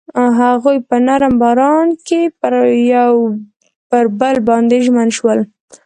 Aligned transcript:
هغوی 0.39 0.77
په 0.87 0.95
نرم 1.07 1.33
باران 1.41 1.87
کې 2.07 2.21
پر 3.89 4.03
بل 4.19 4.35
باندې 4.47 4.77
ژمن 4.85 5.07
شول. 5.17 5.39